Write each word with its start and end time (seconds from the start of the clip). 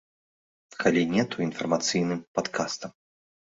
Калі 0.81 1.03
не, 1.11 1.25
то 1.35 1.45
інфармацыйным 1.47 2.25
падкастам. 2.39 2.89